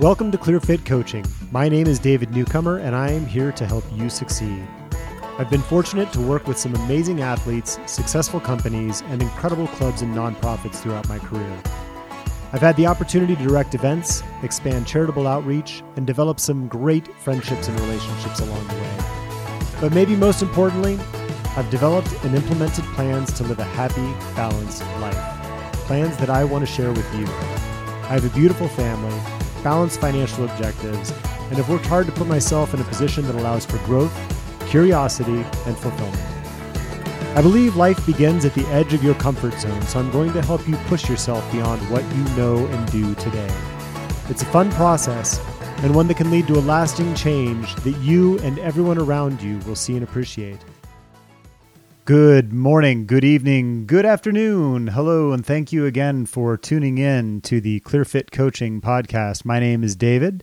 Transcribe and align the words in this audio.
Welcome 0.00 0.32
to 0.32 0.38
ClearFit 0.38 0.86
Coaching. 0.86 1.26
My 1.52 1.68
name 1.68 1.86
is 1.86 1.98
David 1.98 2.30
Newcomer, 2.30 2.78
and 2.78 2.96
I 2.96 3.10
am 3.10 3.26
here 3.26 3.52
to 3.52 3.66
help 3.66 3.84
you 3.92 4.08
succeed. 4.08 4.66
I've 5.36 5.50
been 5.50 5.60
fortunate 5.60 6.10
to 6.14 6.22
work 6.22 6.46
with 6.46 6.56
some 6.56 6.74
amazing 6.74 7.20
athletes, 7.20 7.78
successful 7.84 8.40
companies, 8.40 9.02
and 9.08 9.20
incredible 9.20 9.66
clubs 9.66 10.00
and 10.00 10.16
nonprofits 10.16 10.76
throughout 10.76 11.06
my 11.10 11.18
career. 11.18 11.62
I've 12.54 12.62
had 12.62 12.76
the 12.76 12.86
opportunity 12.86 13.36
to 13.36 13.42
direct 13.42 13.74
events, 13.74 14.22
expand 14.42 14.86
charitable 14.86 15.26
outreach, 15.26 15.82
and 15.96 16.06
develop 16.06 16.40
some 16.40 16.66
great 16.66 17.14
friendships 17.16 17.68
and 17.68 17.78
relationships 17.80 18.40
along 18.40 18.66
the 18.68 18.76
way. 18.76 18.98
But 19.82 19.92
maybe 19.92 20.16
most 20.16 20.40
importantly, 20.40 20.98
I've 21.58 21.68
developed 21.68 22.10
and 22.24 22.34
implemented 22.34 22.86
plans 22.94 23.34
to 23.34 23.42
live 23.42 23.58
a 23.58 23.64
happy, 23.64 24.14
balanced 24.34 24.80
life. 25.02 25.74
Plans 25.84 26.16
that 26.16 26.30
I 26.30 26.42
want 26.44 26.66
to 26.66 26.72
share 26.72 26.90
with 26.90 27.14
you. 27.14 27.26
I 27.26 28.14
have 28.14 28.24
a 28.24 28.34
beautiful 28.34 28.66
family 28.66 29.20
balance 29.62 29.96
financial 29.96 30.44
objectives, 30.44 31.10
and 31.48 31.56
have 31.56 31.68
worked 31.68 31.86
hard 31.86 32.06
to 32.06 32.12
put 32.12 32.26
myself 32.26 32.74
in 32.74 32.80
a 32.80 32.84
position 32.84 33.24
that 33.26 33.34
allows 33.34 33.64
for 33.64 33.78
growth, 33.78 34.14
curiosity, 34.68 35.44
and 35.66 35.76
fulfillment. 35.76 36.40
I 37.36 37.42
believe 37.42 37.76
life 37.76 38.04
begins 38.06 38.44
at 38.44 38.54
the 38.54 38.66
edge 38.66 38.92
of 38.92 39.04
your 39.04 39.14
comfort 39.14 39.54
zone, 39.54 39.82
so 39.82 40.00
I'm 40.00 40.10
going 40.10 40.32
to 40.32 40.42
help 40.42 40.66
you 40.68 40.76
push 40.88 41.08
yourself 41.08 41.50
beyond 41.52 41.80
what 41.90 42.02
you 42.14 42.24
know 42.36 42.66
and 42.66 42.90
do 42.90 43.14
today. 43.14 43.54
It's 44.28 44.42
a 44.42 44.46
fun 44.46 44.70
process 44.72 45.38
and 45.82 45.94
one 45.94 46.08
that 46.08 46.16
can 46.16 46.30
lead 46.30 46.46
to 46.48 46.54
a 46.54 46.60
lasting 46.60 47.14
change 47.14 47.74
that 47.76 47.96
you 47.98 48.38
and 48.40 48.58
everyone 48.58 48.98
around 48.98 49.40
you 49.40 49.58
will 49.60 49.76
see 49.76 49.94
and 49.94 50.02
appreciate. 50.04 50.58
Good 52.10 52.52
morning, 52.52 53.06
good 53.06 53.24
evening, 53.24 53.86
good 53.86 54.04
afternoon. 54.04 54.88
Hello, 54.88 55.30
and 55.30 55.46
thank 55.46 55.72
you 55.72 55.86
again 55.86 56.26
for 56.26 56.56
tuning 56.56 56.98
in 56.98 57.40
to 57.42 57.60
the 57.60 57.78
ClearFit 57.82 58.32
Coaching 58.32 58.80
Podcast. 58.80 59.44
My 59.44 59.60
name 59.60 59.84
is 59.84 59.94
David, 59.94 60.42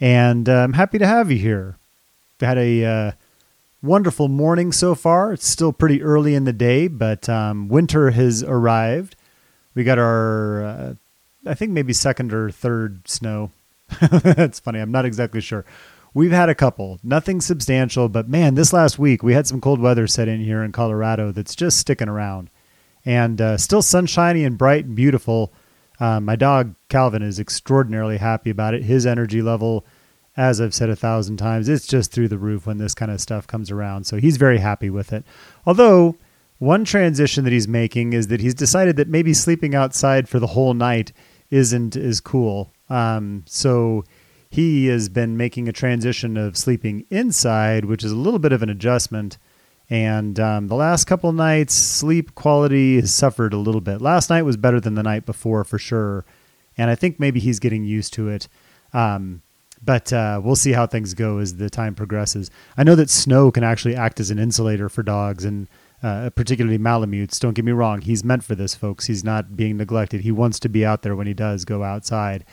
and 0.00 0.48
uh, 0.48 0.54
I'm 0.54 0.72
happy 0.72 0.96
to 0.96 1.06
have 1.06 1.30
you 1.30 1.36
here. 1.36 1.76
Had 2.40 2.56
a 2.56 2.84
uh, 2.86 3.12
wonderful 3.82 4.28
morning 4.28 4.72
so 4.72 4.94
far. 4.94 5.34
It's 5.34 5.46
still 5.46 5.74
pretty 5.74 6.02
early 6.02 6.34
in 6.34 6.44
the 6.44 6.54
day, 6.54 6.88
but 6.88 7.28
um, 7.28 7.68
winter 7.68 8.12
has 8.12 8.42
arrived. 8.42 9.14
We 9.74 9.84
got 9.84 9.98
our, 9.98 10.64
uh, 10.64 10.94
I 11.44 11.52
think 11.52 11.72
maybe 11.72 11.92
second 11.92 12.32
or 12.32 12.50
third 12.50 13.06
snow. 13.06 13.50
That's 14.00 14.58
funny. 14.58 14.78
I'm 14.78 14.90
not 14.90 15.04
exactly 15.04 15.42
sure. 15.42 15.66
We've 16.14 16.32
had 16.32 16.48
a 16.48 16.54
couple, 16.54 16.98
nothing 17.02 17.40
substantial, 17.40 18.08
but 18.08 18.28
man, 18.28 18.54
this 18.54 18.72
last 18.72 18.98
week 18.98 19.22
we 19.22 19.34
had 19.34 19.46
some 19.46 19.60
cold 19.60 19.80
weather 19.80 20.06
set 20.06 20.28
in 20.28 20.40
here 20.40 20.62
in 20.62 20.72
Colorado 20.72 21.32
that's 21.32 21.54
just 21.54 21.78
sticking 21.78 22.08
around. 22.08 22.50
And 23.04 23.40
uh, 23.40 23.56
still 23.58 23.82
sunshiny 23.82 24.44
and 24.44 24.58
bright 24.58 24.84
and 24.84 24.96
beautiful. 24.96 25.52
Um, 26.00 26.24
my 26.24 26.36
dog 26.36 26.74
Calvin 26.88 27.22
is 27.22 27.38
extraordinarily 27.38 28.18
happy 28.18 28.50
about 28.50 28.74
it. 28.74 28.84
His 28.84 29.06
energy 29.06 29.42
level, 29.42 29.84
as 30.36 30.60
I've 30.60 30.74
said 30.74 30.90
a 30.90 30.96
thousand 30.96 31.36
times, 31.36 31.68
it's 31.68 31.86
just 31.86 32.12
through 32.12 32.28
the 32.28 32.38
roof 32.38 32.66
when 32.66 32.78
this 32.78 32.94
kind 32.94 33.10
of 33.10 33.20
stuff 33.20 33.46
comes 33.46 33.70
around. 33.70 34.04
So 34.04 34.16
he's 34.16 34.36
very 34.36 34.58
happy 34.58 34.90
with 34.90 35.12
it. 35.12 35.24
Although, 35.66 36.16
one 36.58 36.84
transition 36.84 37.44
that 37.44 37.52
he's 37.52 37.68
making 37.68 38.12
is 38.12 38.28
that 38.28 38.40
he's 38.40 38.54
decided 38.54 38.96
that 38.96 39.08
maybe 39.08 39.32
sleeping 39.32 39.74
outside 39.74 40.28
for 40.28 40.38
the 40.38 40.48
whole 40.48 40.74
night 40.74 41.12
isn't 41.50 41.96
as 41.96 42.20
cool. 42.20 42.72
Um, 42.90 43.44
so 43.46 44.04
he 44.50 44.86
has 44.86 45.08
been 45.08 45.36
making 45.36 45.68
a 45.68 45.72
transition 45.72 46.36
of 46.36 46.56
sleeping 46.56 47.04
inside, 47.10 47.84
which 47.84 48.02
is 48.02 48.12
a 48.12 48.16
little 48.16 48.38
bit 48.38 48.52
of 48.52 48.62
an 48.62 48.70
adjustment. 48.70 49.38
And 49.90 50.38
um, 50.38 50.68
the 50.68 50.74
last 50.74 51.04
couple 51.04 51.32
nights, 51.32 51.74
sleep 51.74 52.34
quality 52.34 53.00
has 53.00 53.12
suffered 53.12 53.52
a 53.52 53.58
little 53.58 53.80
bit. 53.80 54.00
Last 54.00 54.30
night 54.30 54.42
was 54.42 54.56
better 54.56 54.80
than 54.80 54.94
the 54.94 55.02
night 55.02 55.24
before 55.24 55.64
for 55.64 55.78
sure, 55.78 56.24
and 56.76 56.90
I 56.90 56.94
think 56.94 57.18
maybe 57.18 57.40
he's 57.40 57.58
getting 57.58 57.84
used 57.84 58.12
to 58.14 58.28
it. 58.28 58.48
Um, 58.92 59.42
but 59.82 60.12
uh, 60.12 60.40
we'll 60.42 60.56
see 60.56 60.72
how 60.72 60.86
things 60.86 61.14
go 61.14 61.38
as 61.38 61.56
the 61.56 61.70
time 61.70 61.94
progresses. 61.94 62.50
I 62.76 62.84
know 62.84 62.96
that 62.96 63.10
snow 63.10 63.50
can 63.50 63.64
actually 63.64 63.96
act 63.96 64.20
as 64.20 64.30
an 64.30 64.38
insulator 64.38 64.88
for 64.88 65.02
dogs, 65.02 65.44
and 65.44 65.68
uh, 66.02 66.30
particularly 66.30 66.78
Malamutes. 66.78 67.38
Don't 67.38 67.54
get 67.54 67.64
me 67.64 67.72
wrong; 67.72 68.00
he's 68.00 68.24
meant 68.24 68.44
for 68.44 68.54
this, 68.54 68.74
folks. 68.74 69.06
He's 69.06 69.24
not 69.24 69.56
being 69.56 69.76
neglected. 69.76 70.22
He 70.22 70.32
wants 70.32 70.58
to 70.60 70.68
be 70.68 70.84
out 70.84 71.02
there 71.02 71.16
when 71.16 71.26
he 71.26 71.34
does 71.34 71.64
go 71.64 71.82
outside, 71.82 72.44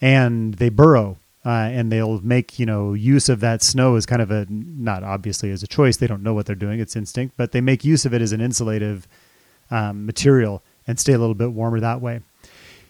and 0.00 0.54
they 0.54 0.70
burrow 0.70 1.18
uh, 1.44 1.68
and 1.70 1.92
they'll 1.92 2.20
make 2.20 2.58
you 2.58 2.66
know 2.66 2.94
use 2.94 3.28
of 3.28 3.40
that 3.40 3.62
snow 3.62 3.96
as 3.96 4.06
kind 4.06 4.22
of 4.22 4.30
a 4.30 4.46
not 4.48 5.02
obviously 5.02 5.50
as 5.50 5.62
a 5.62 5.66
choice. 5.66 5.96
They 5.96 6.06
don't 6.06 6.22
know 6.22 6.34
what 6.34 6.46
they're 6.46 6.56
doing; 6.56 6.80
it's 6.80 6.96
instinct, 6.96 7.36
but 7.36 7.52
they 7.52 7.60
make 7.60 7.84
use 7.84 8.04
of 8.04 8.14
it 8.14 8.22
as 8.22 8.32
an 8.32 8.40
insulative 8.40 9.02
um, 9.70 10.06
material 10.06 10.62
and 10.86 10.98
stay 10.98 11.12
a 11.12 11.18
little 11.18 11.34
bit 11.34 11.52
warmer 11.52 11.80
that 11.80 12.00
way. 12.00 12.20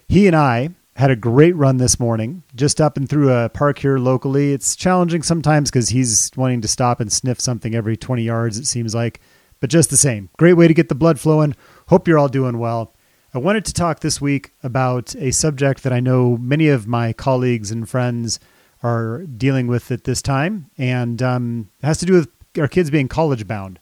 He 0.07 0.27
and 0.27 0.35
I 0.35 0.69
had 0.95 1.11
a 1.11 1.15
great 1.15 1.55
run 1.55 1.77
this 1.77 1.99
morning, 1.99 2.43
just 2.55 2.79
up 2.79 2.95
and 2.95 3.09
through 3.09 3.31
a 3.31 3.49
park 3.49 3.79
here 3.79 3.97
locally. 3.97 4.53
It's 4.53 4.75
challenging 4.75 5.23
sometimes 5.23 5.69
because 5.69 5.89
he's 5.89 6.31
wanting 6.37 6.61
to 6.61 6.67
stop 6.67 6.99
and 7.01 7.11
sniff 7.11 7.39
something 7.39 7.75
every 7.75 7.97
20 7.97 8.23
yards, 8.23 8.57
it 8.57 8.65
seems 8.65 8.95
like, 8.95 9.19
but 9.59 9.69
just 9.69 9.89
the 9.89 9.97
same. 9.97 10.29
Great 10.37 10.53
way 10.53 10.67
to 10.67 10.73
get 10.73 10.87
the 10.87 10.95
blood 10.95 11.19
flowing. 11.19 11.55
Hope 11.87 12.07
you're 12.07 12.17
all 12.17 12.29
doing 12.29 12.59
well. 12.59 12.94
I 13.35 13.37
wanted 13.37 13.65
to 13.65 13.73
talk 13.73 13.99
this 13.99 14.21
week 14.21 14.51
about 14.63 15.13
a 15.17 15.31
subject 15.31 15.83
that 15.83 15.91
I 15.91 15.99
know 15.99 16.37
many 16.37 16.69
of 16.69 16.87
my 16.87 17.11
colleagues 17.11 17.69
and 17.69 17.87
friends 17.87 18.39
are 18.81 19.23
dealing 19.23 19.67
with 19.67 19.91
at 19.91 20.05
this 20.05 20.21
time, 20.21 20.69
and 20.77 21.21
um, 21.21 21.69
has 21.83 21.97
to 21.97 22.05
do 22.05 22.13
with 22.13 22.29
our 22.57 22.69
kids 22.69 22.89
being 22.89 23.09
college 23.09 23.45
bound. 23.45 23.77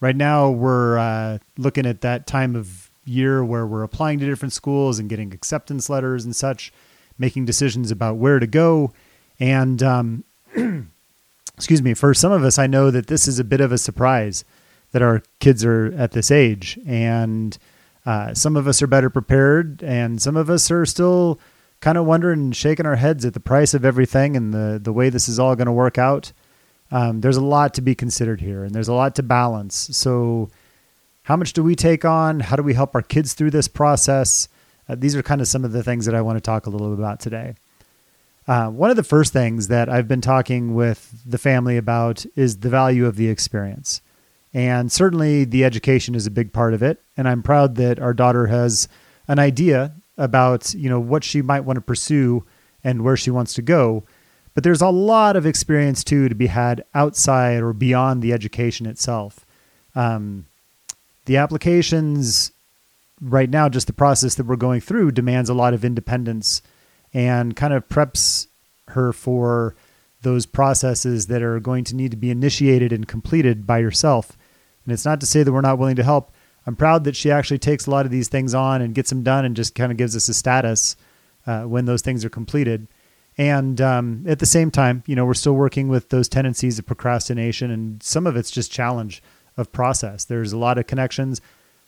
Right 0.00 0.16
now, 0.16 0.50
we're 0.50 0.98
uh, 0.98 1.38
looking 1.56 1.86
at 1.86 2.00
that 2.00 2.26
time 2.26 2.56
of 2.56 2.90
year 3.04 3.44
where 3.44 3.68
we're 3.68 3.84
applying 3.84 4.18
to 4.18 4.26
different 4.26 4.52
schools 4.52 4.98
and 4.98 5.08
getting 5.08 5.32
acceptance 5.32 5.88
letters 5.88 6.24
and 6.24 6.34
such, 6.34 6.72
making 7.20 7.44
decisions 7.44 7.92
about 7.92 8.16
where 8.16 8.40
to 8.40 8.48
go. 8.48 8.92
And 9.38 9.80
um, 9.80 10.24
excuse 11.56 11.82
me, 11.82 11.94
for 11.94 12.14
some 12.14 12.32
of 12.32 12.42
us, 12.42 12.58
I 12.58 12.66
know 12.66 12.90
that 12.90 13.06
this 13.06 13.28
is 13.28 13.38
a 13.38 13.44
bit 13.44 13.60
of 13.60 13.70
a 13.70 13.78
surprise 13.78 14.44
that 14.90 15.02
our 15.02 15.22
kids 15.38 15.64
are 15.64 15.94
at 15.96 16.10
this 16.10 16.32
age. 16.32 16.80
And 16.84 17.56
uh, 18.08 18.32
some 18.32 18.56
of 18.56 18.66
us 18.66 18.80
are 18.80 18.86
better 18.86 19.10
prepared, 19.10 19.82
and 19.82 20.22
some 20.22 20.34
of 20.34 20.48
us 20.48 20.70
are 20.70 20.86
still 20.86 21.38
kind 21.80 21.98
of 21.98 22.06
wondering 22.06 22.40
and 22.40 22.56
shaking 22.56 22.86
our 22.86 22.96
heads 22.96 23.26
at 23.26 23.34
the 23.34 23.40
price 23.40 23.74
of 23.74 23.84
everything 23.84 24.34
and 24.34 24.54
the 24.54 24.80
the 24.82 24.94
way 24.94 25.10
this 25.10 25.28
is 25.28 25.38
all 25.38 25.54
going 25.54 25.66
to 25.66 25.72
work 25.72 25.98
out. 25.98 26.32
Um, 26.90 27.20
there's 27.20 27.36
a 27.36 27.44
lot 27.44 27.74
to 27.74 27.82
be 27.82 27.94
considered 27.94 28.40
here, 28.40 28.64
and 28.64 28.74
there's 28.74 28.88
a 28.88 28.94
lot 28.94 29.14
to 29.16 29.22
balance. 29.22 29.90
So, 29.92 30.48
how 31.24 31.36
much 31.36 31.52
do 31.52 31.62
we 31.62 31.76
take 31.76 32.06
on? 32.06 32.40
How 32.40 32.56
do 32.56 32.62
we 32.62 32.72
help 32.72 32.94
our 32.94 33.02
kids 33.02 33.34
through 33.34 33.50
this 33.50 33.68
process? 33.68 34.48
Uh, 34.88 34.94
these 34.98 35.14
are 35.14 35.22
kind 35.22 35.42
of 35.42 35.46
some 35.46 35.62
of 35.62 35.72
the 35.72 35.82
things 35.82 36.06
that 36.06 36.14
I 36.14 36.22
want 36.22 36.38
to 36.38 36.40
talk 36.40 36.64
a 36.64 36.70
little 36.70 36.88
bit 36.88 36.98
about 36.98 37.20
today. 37.20 37.56
Uh, 38.46 38.70
one 38.70 38.88
of 38.88 38.96
the 38.96 39.02
first 39.02 39.34
things 39.34 39.68
that 39.68 39.90
I've 39.90 40.08
been 40.08 40.22
talking 40.22 40.74
with 40.74 41.12
the 41.26 41.36
family 41.36 41.76
about 41.76 42.24
is 42.36 42.60
the 42.60 42.70
value 42.70 43.04
of 43.04 43.16
the 43.16 43.28
experience. 43.28 44.00
And 44.58 44.90
certainly 44.90 45.44
the 45.44 45.64
education 45.64 46.16
is 46.16 46.26
a 46.26 46.32
big 46.32 46.52
part 46.52 46.74
of 46.74 46.82
it. 46.82 47.00
And 47.16 47.28
I'm 47.28 47.44
proud 47.44 47.76
that 47.76 48.00
our 48.00 48.12
daughter 48.12 48.48
has 48.48 48.88
an 49.28 49.38
idea 49.38 49.92
about, 50.16 50.74
you 50.74 50.90
know, 50.90 50.98
what 50.98 51.22
she 51.22 51.42
might 51.42 51.60
want 51.60 51.76
to 51.76 51.80
pursue 51.80 52.44
and 52.82 53.04
where 53.04 53.16
she 53.16 53.30
wants 53.30 53.54
to 53.54 53.62
go. 53.62 54.02
But 54.54 54.64
there's 54.64 54.82
a 54.82 54.88
lot 54.88 55.36
of 55.36 55.46
experience 55.46 56.02
too 56.02 56.28
to 56.28 56.34
be 56.34 56.48
had 56.48 56.84
outside 56.92 57.62
or 57.62 57.72
beyond 57.72 58.20
the 58.20 58.32
education 58.32 58.84
itself. 58.84 59.46
Um, 59.94 60.46
the 61.26 61.36
applications 61.36 62.50
right 63.20 63.48
now, 63.48 63.68
just 63.68 63.86
the 63.86 63.92
process 63.92 64.34
that 64.34 64.46
we're 64.46 64.56
going 64.56 64.80
through, 64.80 65.12
demands 65.12 65.48
a 65.48 65.54
lot 65.54 65.72
of 65.72 65.84
independence 65.84 66.62
and 67.14 67.54
kind 67.54 67.72
of 67.72 67.88
preps 67.88 68.48
her 68.88 69.12
for 69.12 69.76
those 70.22 70.46
processes 70.46 71.28
that 71.28 71.42
are 71.42 71.60
going 71.60 71.84
to 71.84 71.94
need 71.94 72.10
to 72.10 72.16
be 72.16 72.32
initiated 72.32 72.92
and 72.92 73.06
completed 73.06 73.64
by 73.64 73.78
yourself. 73.78 74.36
And 74.88 74.94
it's 74.94 75.04
not 75.04 75.20
to 75.20 75.26
say 75.26 75.42
that 75.42 75.52
we're 75.52 75.60
not 75.60 75.78
willing 75.78 75.96
to 75.96 76.02
help. 76.02 76.32
I'm 76.66 76.74
proud 76.74 77.04
that 77.04 77.14
she 77.14 77.30
actually 77.30 77.58
takes 77.58 77.86
a 77.86 77.90
lot 77.90 78.06
of 78.06 78.10
these 78.10 78.28
things 78.28 78.54
on 78.54 78.80
and 78.80 78.94
gets 78.94 79.10
them 79.10 79.22
done 79.22 79.44
and 79.44 79.54
just 79.54 79.74
kind 79.74 79.92
of 79.92 79.98
gives 79.98 80.16
us 80.16 80.30
a 80.30 80.34
status 80.34 80.96
uh, 81.46 81.64
when 81.64 81.84
those 81.84 82.00
things 82.00 82.24
are 82.24 82.30
completed. 82.30 82.88
And 83.36 83.82
um, 83.82 84.24
at 84.26 84.38
the 84.38 84.46
same 84.46 84.70
time, 84.70 85.02
you 85.04 85.14
know, 85.14 85.26
we're 85.26 85.34
still 85.34 85.52
working 85.52 85.88
with 85.88 86.08
those 86.08 86.26
tendencies 86.26 86.78
of 86.78 86.86
procrastination, 86.86 87.70
and 87.70 88.02
some 88.02 88.26
of 88.26 88.34
it's 88.34 88.50
just 88.50 88.72
challenge 88.72 89.22
of 89.58 89.72
process. 89.72 90.24
There's 90.24 90.54
a 90.54 90.58
lot 90.58 90.78
of 90.78 90.86
connections. 90.86 91.42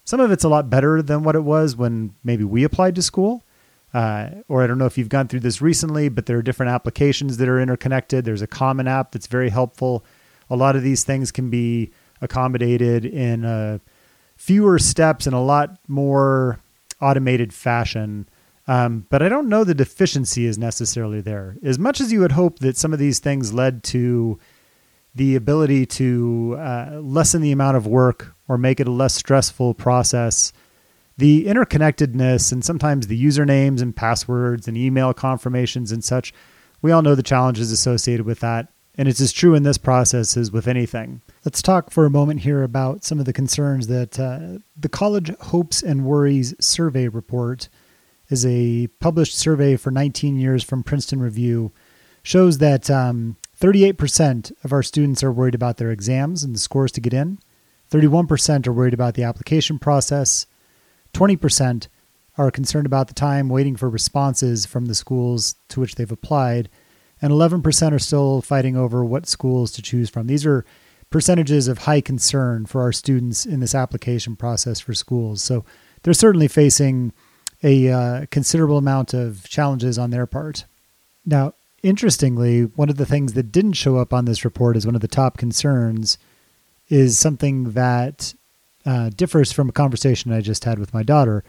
Some 0.05 0.21
of 0.21 0.31
it's 0.31 0.45
a 0.45 0.51
lot 0.51 0.69
better 0.69 1.01
than 1.01 1.23
what 1.23 1.37
it 1.37 1.45
was 1.45 1.75
when 1.75 2.15
maybe 2.23 2.45
we 2.45 2.65
applied 2.65 2.97
to 2.97 3.03
school. 3.03 3.47
Uh, 3.95 4.43
or 4.47 4.63
I 4.63 4.67
don't 4.67 4.77
know 4.77 4.85
if 4.85 4.99
you've 4.99 5.09
gone 5.09 5.27
through 5.27 5.41
this 5.41 5.63
recently, 5.63 6.11
but 6.11 6.27
there 6.27 6.37
are 6.37 6.43
different 6.43 6.73
applications 6.73 7.39
that 7.39 7.49
are 7.49 7.61
interconnected. 7.61 8.27
There's 8.27 8.43
a 8.43 8.47
common 8.47 8.87
app 8.87 9.13
that's 9.13 9.27
very 9.27 9.49
helpful. 9.49 10.05
A 10.51 10.57
lot 10.57 10.77
of 10.77 10.83
these 10.83 11.03
things 11.03 11.33
can 11.33 11.49
be 11.49 11.93
accommodated 12.21 13.05
in 13.05 13.45
a 13.45 13.81
fewer 14.37 14.79
steps 14.79 15.27
and 15.27 15.35
a 15.35 15.41
lot 15.41 15.79
more 15.89 16.61
automated 17.01 17.53
fashion. 17.53 18.29
Um, 18.69 19.07
but 19.11 19.23
I 19.23 19.29
don't 19.29 19.49
know 19.49 19.65
the 19.65 19.75
deficiency 19.75 20.47
is 20.47 20.59
necessarily 20.59 21.21
there. 21.21 21.57
As 21.63 21.79
much 21.79 22.01
as 22.01 22.13
you 22.13 22.21
would 22.21 22.33
hope 22.33 22.61
that 22.61 22.77
some 22.77 22.93
of 22.93 22.99
these 22.99 23.19
things 23.19 23.53
led 23.53 23.83
to 23.85 24.39
the 25.15 25.35
ability 25.35 25.87
to 25.87 26.57
uh, 26.59 27.01
lessen 27.03 27.43
the 27.43 27.53
amount 27.53 27.77
of 27.77 27.87
work 27.87 28.35
or 28.47 28.57
make 28.57 28.79
it 28.79 28.87
a 28.87 28.93
less 28.93 29.15
stressful 29.15 29.75
process 29.75 30.53
the 31.21 31.45
interconnectedness 31.45 32.51
and 32.51 32.65
sometimes 32.65 33.07
the 33.07 33.25
usernames 33.25 33.83
and 33.83 33.95
passwords 33.95 34.67
and 34.67 34.77
email 34.77 35.13
confirmations 35.13 35.93
and 35.93 36.03
such, 36.03 36.33
we 36.81 36.91
all 36.91 37.03
know 37.03 37.15
the 37.15 37.23
challenges 37.23 37.71
associated 37.71 38.25
with 38.25 38.41
that. 38.41 38.69
And 39.01 39.09
it's 39.09 39.23
as 39.23 39.33
true 39.33 39.55
in 39.55 39.63
this 39.63 39.79
process 39.79 40.37
as 40.37 40.53
with 40.53 40.69
anything. 40.69 41.23
Let's 41.43 41.63
talk 41.63 41.91
for 41.91 42.05
a 42.05 42.11
moment 42.11 42.41
here 42.41 42.63
about 42.63 43.03
some 43.03 43.19
of 43.19 43.25
the 43.25 43.33
concerns 43.33 43.87
that 43.87 44.21
uh, 44.21 44.59
the 44.79 44.91
College 44.91 45.35
Hopes 45.41 45.83
and 45.83 46.05
Worries 46.05 46.55
Survey 46.61 47.09
Report 47.09 47.71
is 48.29 48.45
a 48.45 48.89
published 49.01 49.39
survey 49.39 49.77
for 49.77 49.91
19 49.91 50.37
years 50.37 50.63
from 50.63 50.83
Princeton 50.83 51.23
Review 51.23 51.73
shows 52.23 52.59
that 52.59 52.91
um, 52.91 53.39
38% 53.59 54.53
of 54.65 54.73
our 54.75 54.83
students 54.83 55.25
are 55.25 55.33
worried 55.33 55.55
about 55.55 55.79
their 55.79 55.91
exams 55.91 56.45
and 56.45 56.55
the 56.55 56.59
scores 56.59 56.93
to 56.93 57.01
get 57.01 57.15
in. 57.15 57.39
31% 57.91 58.67
are 58.67 58.73
worried 58.75 58.93
about 58.93 59.15
the 59.15 59.25
application 59.25 59.79
process. 59.79 60.45
20% 61.15 61.89
are 62.37 62.51
concerned 62.51 62.85
about 62.85 63.09
the 63.09 63.15
time 63.15 63.49
waiting 63.49 63.77
for 63.77 63.89
responses 63.89 64.67
from 64.67 64.85
the 64.85 64.95
schools 64.95 65.55
to 65.69 65.81
which 65.81 65.95
they've 65.95 66.13
applied. 66.13 66.69
And 67.23 67.33
11% 67.33 67.93
are 67.93 67.99
still 67.99 68.41
fighting 68.41 68.77
over 68.77 69.05
what 69.05 69.27
schools 69.27 69.73
to 69.73 69.83
choose 69.83 70.09
from. 70.09 70.27
These 70.27 70.47
are 70.47 70.65
percentages 71.11 71.69
of 71.69 71.79
high 71.79 72.01
concern 72.01 72.67
for 72.67 72.81
our 72.81 72.93
students 72.93 73.45
in 73.45 73.61
this 73.61 73.75
application 73.75 74.37
process 74.37 74.81
for 74.81 74.95
schools. 74.95 75.43
So 75.43 75.65
they're 76.03 76.15
certainly 76.15 76.49
facing 76.49 77.13
a 77.63 77.91
uh, 77.91 78.27
considerable 78.31 78.79
amount 78.79 79.13
of 79.13 79.47
challenges 79.49 79.99
on 79.99 80.11
their 80.11 80.27
part. 80.27 80.65
Now, 81.27 81.53
interestingly, 81.83 82.63
one 82.63 82.89
of 82.89 82.97
the 82.97 83.07
things 83.07 83.35
that 83.35 83.53
didn't 83.53 83.75
show 83.75 83.99
up 83.99 84.13
on 84.13 84.25
this 84.25 84.45
report 84.45 84.77
as 84.77 84.87
one 84.87 84.95
of 84.95 85.01
the 85.01 85.09
top 85.09 85.37
concerns 85.37 86.17
is 86.89 87.19
something 87.19 87.73
that 87.73 88.35
uh, 88.87 89.11
differs 89.11 89.53
from 89.53 89.69
a 89.69 89.73
conversation 89.73 90.33
I 90.33 90.41
just 90.41 90.65
had 90.65 90.79
with 90.79 90.95
my 90.95 91.03
daughter, 91.03 91.45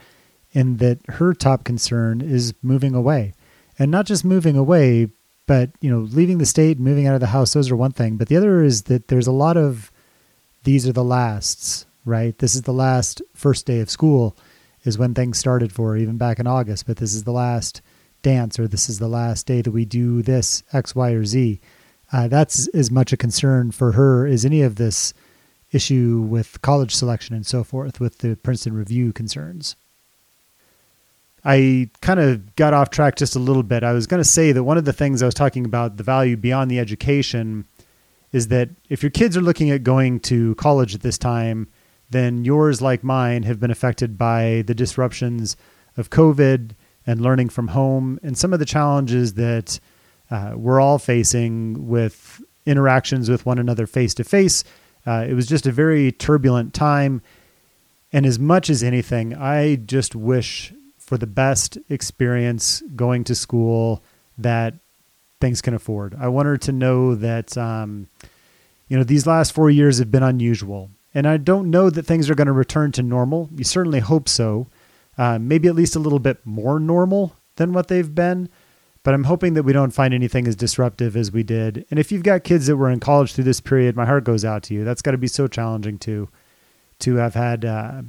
in 0.52 0.78
that 0.78 1.00
her 1.08 1.34
top 1.34 1.64
concern 1.64 2.20
is 2.20 2.54
moving 2.62 2.94
away, 2.94 3.34
and 3.80 3.90
not 3.90 4.06
just 4.06 4.26
moving 4.26 4.58
away, 4.58 5.08
but 5.48 5.72
you 5.82 5.92
know, 5.92 6.00
leaving 6.00 6.38
the 6.38 6.46
state, 6.46 6.80
moving 6.80 7.08
out 7.08 7.16
of 7.16 7.22
the 7.22 7.28
house. 7.28 7.54
Those 7.54 7.72
are 7.72 7.76
one 7.76 7.92
thing, 7.92 8.18
but 8.18 8.28
the 8.28 8.38
other 8.38 8.64
is 8.64 8.84
that 8.84 9.08
there's 9.08 9.28
a 9.28 9.32
lot 9.32 9.58
of 9.58 9.92
these 10.64 10.88
are 10.88 10.94
the 10.94 11.04
lasts, 11.04 11.86
right? 12.06 12.38
This 12.38 12.56
is 12.56 12.64
the 12.64 12.74
last 12.74 13.22
first 13.34 13.66
day 13.66 13.80
of 13.80 13.90
school 13.90 14.38
is 14.84 14.98
when 14.98 15.14
things 15.14 15.38
started 15.38 15.72
for 15.72 15.98
even 15.98 16.18
back 16.18 16.40
in 16.40 16.48
August. 16.48 16.88
But 16.88 16.98
this 16.98 17.14
is 17.14 17.24
the 17.24 17.32
last 17.32 17.82
dance, 18.22 18.60
or 18.60 18.68
this 18.68 18.90
is 18.90 19.00
the 19.00 19.08
last 19.08 19.48
day 19.48 19.62
that 19.62 19.72
we 19.72 19.86
do 19.86 20.22
this 20.22 20.64
X, 20.74 20.96
Y, 20.96 21.12
or 21.12 21.26
Z. 21.26 21.60
Uh, 22.12 22.28
that's 22.28 22.68
as 22.70 22.92
much 22.92 23.14
a 23.14 23.18
concern 23.18 23.72
for 23.72 23.94
her 23.94 24.28
as 24.28 24.46
any 24.46 24.62
of 24.62 24.76
this 24.76 25.14
issue 25.72 26.26
with 26.28 26.62
college 26.62 26.94
selection 26.94 27.36
and 27.36 27.46
so 27.46 27.64
forth, 27.64 28.00
with 28.00 28.20
the 28.20 28.36
Princeton 28.36 28.74
Review 28.74 29.14
concerns. 29.14 29.76
I 31.44 31.90
kind 32.02 32.20
of 32.20 32.56
got 32.56 32.74
off 32.74 32.90
track 32.92 33.16
just 33.16 33.36
a 33.36 33.40
little 33.40 33.64
bit. 33.64 33.84
I 33.84 33.94
was 33.94 34.08
going 34.08 34.22
to 34.22 34.30
say 34.30 34.52
that 34.52 34.64
one 34.64 34.78
of 34.78 34.86
the 34.86 34.94
things 34.94 35.22
I 35.22 35.26
was 35.26 35.34
talking 35.34 35.66
about, 35.66 35.98
the 35.98 36.04
value 36.04 36.38
beyond 36.38 36.70
the 36.70 36.80
education, 36.80 37.66
is 38.32 38.48
that 38.50 38.70
if 38.90 39.02
your 39.02 39.10
kids 39.10 39.36
are 39.36 39.42
looking 39.42 39.72
at 39.72 39.84
going 39.84 40.20
to 40.22 40.56
college 40.56 40.94
at 40.94 41.02
this 41.02 41.18
time, 41.18 41.68
then 42.10 42.46
yours, 42.46 42.82
like 42.82 43.04
mine, 43.04 43.44
have 43.44 43.60
been 43.60 43.72
affected 43.72 44.18
by 44.18 44.64
the 44.68 44.76
disruptions 44.76 45.58
of 45.98 46.10
COVID 46.10 46.72
and 47.08 47.22
learning 47.22 47.50
from 47.50 47.70
home 47.70 48.20
and 48.22 48.38
some 48.38 48.54
of 48.54 48.60
the 48.60 48.66
challenges 48.66 49.34
that 49.34 49.80
uh, 50.30 50.54
we're 50.56 50.80
all 50.80 51.00
facing 51.00 51.88
with 51.88 52.42
interactions 52.66 53.30
with 53.30 53.46
one 53.46 53.58
another 53.58 53.88
face 53.88 54.14
to 54.14 54.24
face. 54.24 54.64
It 55.06 55.36
was 55.36 55.48
just 55.48 55.66
a 55.66 55.72
very 55.72 56.12
turbulent 56.12 56.74
time. 56.74 57.22
And 58.14 58.26
as 58.26 58.38
much 58.38 58.70
as 58.70 58.84
anything, 58.84 59.34
I 59.36 59.78
just 59.78 60.16
wish 60.16 60.74
for 61.12 61.18
the 61.18 61.28
best 61.28 61.78
experience 61.90 62.82
going 62.96 63.26
to 63.26 63.36
school 63.36 64.02
that 64.38 64.76
things 65.42 65.62
can 65.62 65.74
afford. 65.74 66.16
I 66.18 66.30
want 66.30 66.46
her 66.46 66.56
to 66.60 66.72
know 66.72 67.16
that, 67.16 67.58
um, 67.58 68.08
you 68.88 68.96
know, 68.96 69.04
these 69.04 69.28
last 69.28 69.52
four 69.52 69.70
years 69.70 70.00
have 70.00 70.10
been 70.10 70.24
unusual. 70.24 70.90
And 71.14 71.28
I 71.28 71.36
don't 71.36 71.70
know 71.70 71.90
that 71.90 72.06
things 72.06 72.30
are 72.30 72.36
going 72.36 72.48
to 72.48 72.54
return 72.54 72.94
to 72.94 73.04
normal. 73.04 73.50
We 73.54 73.66
certainly 73.66 74.00
hope 74.00 74.30
so. 74.30 74.68
Uh, 75.18 75.38
maybe 75.38 75.68
at 75.68 75.76
least 75.76 75.98
a 75.98 76.00
little 76.00 76.18
bit 76.18 76.38
more 76.46 76.80
normal 76.80 77.36
than 77.58 77.74
what 77.74 77.90
they've 77.90 78.16
been. 78.16 78.48
But 79.04 79.14
I'm 79.14 79.26
hoping 79.26 79.54
that 79.56 79.64
we 79.64 79.74
don't 79.74 79.92
find 79.92 80.14
anything 80.14 80.48
as 80.48 80.56
disruptive 80.56 81.18
as 81.18 81.30
we 81.30 81.44
did. 81.44 81.86
And 81.92 82.00
if 82.00 82.14
you've 82.14 82.24
got 82.24 82.46
kids 82.46 82.68
that 82.68 82.78
were 82.78 82.90
in 82.90 83.02
college 83.02 83.34
through 83.34 83.44
this 83.44 83.60
period, 83.60 83.98
my 83.98 84.06
heart 84.06 84.24
goes 84.24 84.46
out 84.46 84.64
to 84.64 84.74
you. 84.74 84.86
That's 84.86 85.02
got 85.02 85.12
to 85.12 85.18
be 85.18 85.28
so 85.28 85.50
challenging 85.50 85.98
too, 85.98 86.30
to 87.00 87.16
have 87.16 87.34
had 87.34 87.66
uh, 87.66 88.04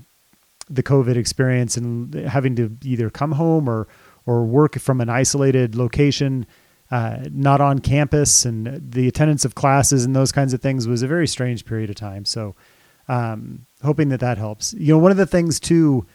the 0.73 0.83
COVID 0.83 1.17
experience 1.17 1.77
and 1.77 2.15
having 2.15 2.57
to 2.57 2.77
either 2.83 3.11
come 3.11 3.33
home 3.33 3.69
or 3.69 3.89
or 4.25 4.45
work 4.45 4.79
from 4.79 5.01
an 5.01 5.09
isolated 5.09 5.75
location, 5.75 6.47
uh, 6.93 7.19
not 7.33 7.61
on 7.61 7.81
campus, 7.81 8.45
and 8.45 8.81
the 8.93 9.09
attendance 9.09 9.45
of 9.45 9.55
classes 9.57 10.05
and 10.05 10.15
those 10.15 10.31
kinds 10.31 10.55
of 10.55 10.61
things 10.61 10.87
was 10.87 11.03
a 11.03 11.09
very 11.09 11.27
strange 11.27 11.65
period 11.65 11.91
of 11.91 11.97
time. 11.97 12.25
So 12.25 12.55
um, 13.09 13.67
hoping 13.83 14.11
that 14.11 14.21
that 14.21 14.39
helps. 14.39 14.75
You 14.75 14.95
know, 14.95 14.99
one 14.99 15.11
of 15.11 15.17
the 15.17 15.27
things 15.27 15.59
too 15.59 16.07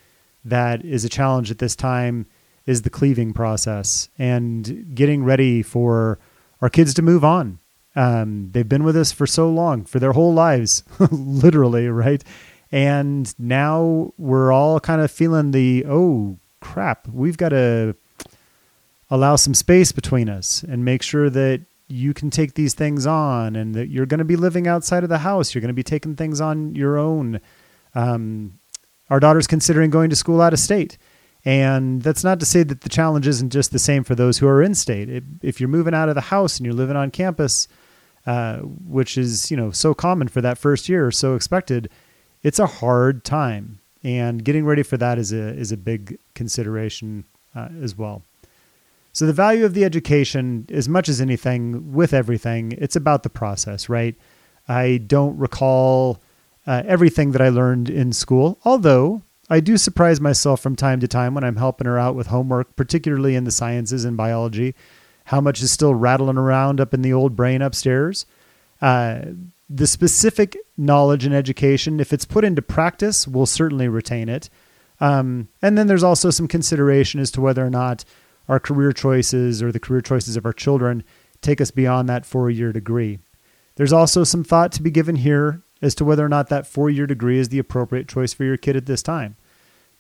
that 0.46 0.86
is 0.86 1.04
a 1.04 1.10
challenge 1.10 1.52
at 1.52 1.58
this 1.58 1.76
time 1.76 2.26
is 2.66 2.82
the 2.82 2.90
cleaving 2.90 3.34
process 3.34 4.10
and 4.18 4.96
getting 4.96 5.24
ready 5.24 5.62
for 5.62 6.20
our 6.62 6.70
kids 6.70 6.94
to 6.96 7.02
move 7.02 7.24
on. 7.24 7.60
Um, 7.96 8.50
they've 8.52 8.68
been 8.68 8.84
with 8.84 8.96
us 8.96 9.12
for 9.12 9.26
so 9.26 9.50
long, 9.50 9.84
for 9.84 10.00
their 10.00 10.12
whole 10.12 10.34
lives, 10.34 10.84
literally, 11.12 11.88
right? 11.88 12.24
And 12.72 13.34
now 13.40 14.14
we're 14.18 14.52
all 14.52 14.80
kind 14.80 15.02
of 15.02 15.12
feeling 15.12 15.52
the, 15.52 15.86
oh 15.88 16.38
crap, 16.60 17.08
we've 17.08 17.38
got 17.38 17.50
to 17.50 17.96
allow 19.10 19.36
some 19.36 19.54
space 19.54 19.92
between 19.92 20.30
us 20.30 20.64
and 20.64 20.84
make 20.84 21.02
sure 21.02 21.30
that 21.30 21.62
you 21.88 22.14
can 22.14 22.30
take 22.30 22.56
these 22.56 22.74
things 22.74 23.06
on 23.08 23.56
and 23.56 23.74
that 23.74 23.88
you're 23.88 24.06
going 24.06 24.18
to 24.18 24.26
be 24.26 24.36
living 24.36 24.68
outside 24.68 25.04
of 25.04 25.10
the 25.10 25.20
house. 25.20 25.56
You're 25.56 25.62
going 25.62 25.70
to 25.70 25.74
be 25.74 25.84
taking 25.84 26.16
things 26.16 26.42
on 26.42 26.76
your 26.76 26.98
own. 26.98 27.40
Um, 27.96 28.60
our 29.10 29.22
daughter's 29.22 29.48
considering 29.48 29.90
going 29.90 30.10
to 30.10 30.16
school 30.16 30.42
out 30.42 30.52
of 30.52 30.60
state. 30.60 30.98
And 31.46 32.02
that's 32.02 32.26
not 32.26 32.42
to 32.42 32.46
say 32.46 32.64
that 32.64 32.82
the 32.82 32.90
challenge 32.90 33.26
isn't 33.26 33.52
just 33.52 33.72
the 33.72 33.80
same 33.80 34.04
for 34.04 34.16
those 34.16 34.38
who 34.38 34.48
are 34.48 34.62
in 34.62 34.76
state. 34.76 35.24
if 35.42 35.62
you're 35.62 35.70
moving 35.70 35.94
out 35.94 36.10
of 36.10 36.16
the 36.16 36.22
house 36.22 36.58
and 36.58 36.66
you're 36.66 36.76
living 36.76 36.98
on 36.98 37.10
campus, 37.10 37.70
uh, 38.26 38.58
which 38.58 39.18
is 39.18 39.50
you 39.50 39.56
know 39.56 39.72
so 39.72 39.94
common 39.94 40.28
for 40.28 40.42
that 40.42 40.58
first 40.58 40.90
year, 40.90 41.08
or 41.08 41.12
so 41.12 41.36
expected, 41.36 41.90
it's 42.48 42.60
a 42.60 42.66
hard 42.66 43.26
time. 43.26 43.80
And 44.04 44.42
getting 44.42 44.64
ready 44.66 44.84
for 44.84 44.96
that 44.98 45.18
is 45.18 45.34
a 45.34 45.54
is 45.64 45.74
a 45.74 45.78
big 45.78 46.18
consideration 46.34 47.26
uh, 47.54 47.68
as 47.82 47.98
well. 47.98 48.24
So 49.12 49.26
the 49.26 49.34
value 49.34 49.66
of 49.66 49.74
the 49.74 49.84
education, 49.84 50.68
as 50.72 50.88
much 50.88 51.10
as 51.10 51.20
anything, 51.20 51.92
with 51.92 52.14
everything, 52.14 52.74
it's 52.78 52.96
about 52.96 53.24
the 53.24 53.30
process, 53.30 53.90
right? 53.90 54.16
I 54.68 54.98
don't 54.98 55.38
recall 55.38 56.22
uh, 56.66 56.84
everything 56.86 57.32
that 57.32 57.42
I 57.42 57.50
learned 57.50 57.90
in 57.90 58.14
school, 58.14 58.60
although 58.64 59.24
I 59.50 59.60
do 59.60 59.76
surprise 59.76 60.22
myself 60.22 60.62
from 60.62 60.76
time 60.76 61.00
to 61.00 61.08
time 61.08 61.34
when 61.34 61.44
I'm 61.44 61.56
helping 61.56 61.88
her 61.88 61.98
out 61.98 62.16
with 62.16 62.28
homework, 62.28 62.76
particularly 62.76 63.36
in 63.36 63.44
the 63.44 63.52
sciences 63.52 64.06
and 64.06 64.16
biology, 64.16 64.76
how 65.26 65.42
much 65.42 65.62
is 65.62 65.72
still 65.72 65.96
rattling 65.96 66.38
around 66.38 66.80
up 66.80 66.94
in 66.94 67.02
the 67.02 67.14
old 67.14 67.36
brain 67.36 67.62
upstairs. 67.62 68.26
Uh, 68.82 69.22
the 69.70 69.88
specific 69.88 70.58
knowledge 70.78 71.26
and 71.26 71.34
education, 71.34 72.00
if 72.00 72.14
it's 72.14 72.26
put 72.26 72.46
into 72.46 72.62
practice, 72.62 73.28
we'll 73.28 73.46
certainly 73.46 73.88
retain 73.88 74.30
it. 74.30 74.50
Um, 75.00 75.50
and 75.62 75.78
then 75.78 75.88
there's 75.88 76.04
also 76.04 76.30
some 76.30 76.48
consideration 76.48 77.20
as 77.20 77.32
to 77.32 77.42
whether 77.42 77.66
or 77.66 77.70
not 77.70 78.06
our 78.48 78.60
career 78.60 78.92
choices 78.92 79.62
or 79.62 79.72
the 79.72 79.80
career 79.80 80.02
choices 80.02 80.38
of 80.38 80.46
our 80.46 80.54
children 80.54 81.04
take 81.42 81.62
us 81.62 81.72
beyond 81.72 82.10
that 82.10 82.26
four 82.26 82.50
year 82.50 82.72
degree. 82.72 83.20
There's 83.76 83.94
also 83.94 84.24
some 84.24 84.44
thought 84.44 84.72
to 84.74 84.82
be 84.82 84.90
given 84.90 85.18
here 85.18 85.62
as 85.82 85.94
to 85.96 86.06
whether 86.06 86.26
or 86.26 86.30
not 86.30 86.50
that 86.50 86.66
four 86.66 86.90
year 86.90 87.06
degree 87.06 87.38
is 87.38 87.50
the 87.50 87.60
appropriate 87.60 88.08
choice 88.08 88.34
for 88.34 88.44
your 88.44 88.58
kid 88.58 88.76
at 88.76 88.86
this 88.86 89.04
time. 89.04 89.36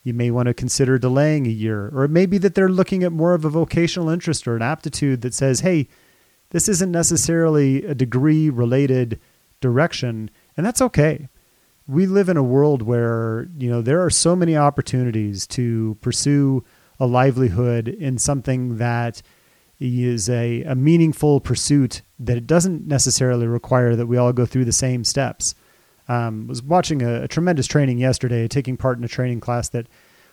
You 0.03 0.13
may 0.13 0.31
want 0.31 0.47
to 0.47 0.53
consider 0.53 0.97
delaying 0.97 1.45
a 1.45 1.51
year, 1.51 1.91
or 1.93 2.05
it 2.05 2.11
may 2.11 2.25
be 2.25 2.37
that 2.37 2.55
they're 2.55 2.69
looking 2.69 3.03
at 3.03 3.11
more 3.11 3.33
of 3.33 3.43
a 3.43 3.49
vocational 3.49 4.09
interest 4.09 4.47
or 4.47 4.55
an 4.55 4.61
aptitude 4.61 5.21
that 5.21 5.33
says, 5.33 5.59
hey, 5.59 5.89
this 6.51 6.69
isn't 6.69 6.91
necessarily 6.91 7.83
a 7.83 7.93
degree 7.93 8.49
related 8.49 9.19
direction, 9.61 10.29
and 10.55 10.65
that's 10.65 10.81
okay. 10.81 11.29
We 11.87 12.05
live 12.05 12.29
in 12.29 12.37
a 12.37 12.43
world 12.43 12.81
where, 12.81 13.47
you 13.57 13.69
know, 13.69 13.81
there 13.81 14.03
are 14.03 14.09
so 14.09 14.35
many 14.35 14.57
opportunities 14.57 15.47
to 15.47 15.97
pursue 16.01 16.63
a 16.99 17.05
livelihood 17.05 17.87
in 17.87 18.17
something 18.17 18.77
that 18.77 19.21
is 19.79 20.29
a, 20.29 20.63
a 20.63 20.75
meaningful 20.75 21.39
pursuit 21.39 22.01
that 22.19 22.37
it 22.37 22.47
doesn't 22.47 22.87
necessarily 22.87 23.47
require 23.47 23.95
that 23.95 24.07
we 24.07 24.17
all 24.17 24.33
go 24.33 24.45
through 24.45 24.65
the 24.65 24.71
same 24.71 25.03
steps. 25.03 25.53
Um, 26.09 26.47
was 26.47 26.63
watching 26.63 27.01
a, 27.01 27.23
a, 27.23 27.27
tremendous 27.27 27.67
training 27.67 27.97
yesterday, 27.99 28.47
taking 28.47 28.77
part 28.77 28.97
in 28.97 29.03
a 29.03 29.09
training 29.09 29.41
class 29.41 29.69
that 29.69 29.87